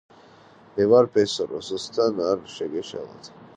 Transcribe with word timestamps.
მე 0.77 0.87
ვარ 0.93 1.09
ბესო, 1.17 1.47
რეზოსთან 1.53 2.25
არ 2.31 2.43
შეგეშალოთ 2.57 3.33